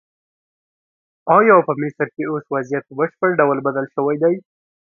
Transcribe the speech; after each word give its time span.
ایا 1.37 1.55
په 1.67 1.73
مصر 1.81 2.07
کې 2.15 2.23
اوس 2.31 2.43
وضعیت 2.53 2.83
په 2.87 2.93
بشپړ 2.99 3.29
ډول 3.39 3.57
بدل 3.67 3.85
شوی 3.95 4.15
دی؟ 4.23 4.35